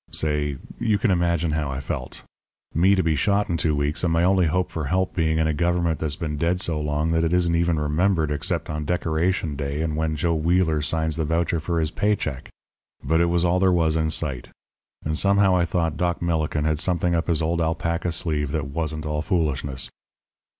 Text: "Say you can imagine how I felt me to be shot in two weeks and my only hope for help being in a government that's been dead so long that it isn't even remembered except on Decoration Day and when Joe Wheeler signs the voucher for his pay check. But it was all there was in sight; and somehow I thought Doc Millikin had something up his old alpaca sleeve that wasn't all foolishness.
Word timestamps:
"Say 0.09 0.57
you 0.79 0.97
can 0.97 1.11
imagine 1.11 1.51
how 1.51 1.69
I 1.69 1.79
felt 1.79 2.23
me 2.73 2.95
to 2.95 3.03
be 3.03 3.15
shot 3.15 3.49
in 3.49 3.57
two 3.57 3.75
weeks 3.75 4.03
and 4.03 4.11
my 4.11 4.23
only 4.23 4.47
hope 4.47 4.71
for 4.71 4.85
help 4.85 5.13
being 5.13 5.37
in 5.37 5.45
a 5.45 5.53
government 5.53 5.99
that's 5.99 6.15
been 6.15 6.37
dead 6.37 6.59
so 6.59 6.81
long 6.81 7.11
that 7.11 7.23
it 7.23 7.31
isn't 7.31 7.53
even 7.55 7.79
remembered 7.79 8.31
except 8.31 8.67
on 8.67 8.83
Decoration 8.83 9.55
Day 9.55 9.79
and 9.83 9.95
when 9.95 10.15
Joe 10.15 10.33
Wheeler 10.33 10.81
signs 10.81 11.17
the 11.17 11.23
voucher 11.23 11.59
for 11.59 11.79
his 11.79 11.91
pay 11.91 12.15
check. 12.15 12.49
But 13.03 13.21
it 13.21 13.27
was 13.27 13.45
all 13.45 13.59
there 13.59 13.71
was 13.71 13.95
in 13.95 14.09
sight; 14.09 14.49
and 15.05 15.15
somehow 15.15 15.55
I 15.55 15.65
thought 15.65 15.97
Doc 15.97 16.19
Millikin 16.19 16.65
had 16.65 16.79
something 16.79 17.13
up 17.13 17.27
his 17.27 17.43
old 17.43 17.61
alpaca 17.61 18.11
sleeve 18.11 18.51
that 18.53 18.69
wasn't 18.69 19.05
all 19.05 19.21
foolishness. 19.21 19.87